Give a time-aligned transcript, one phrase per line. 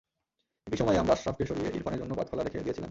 [0.67, 2.79] একই সময়ে আমরা আশরাফকে স্যরিয়ে ইরফানের জন্য পথ খোলা রেখে দিয়েছিলাম।